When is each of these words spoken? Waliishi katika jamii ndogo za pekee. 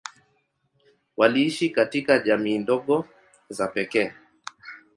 Waliishi 1.17 1.69
katika 1.69 2.19
jamii 2.19 2.57
ndogo 2.57 3.05
za 3.49 3.67
pekee. 3.67 4.13